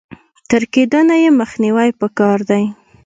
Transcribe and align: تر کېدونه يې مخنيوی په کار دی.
تر 0.49 0.61
کېدونه 0.73 1.13
يې 1.23 1.29
مخنيوی 1.39 1.89
په 1.99 2.07
کار 2.19 2.39
دی. 2.49 2.63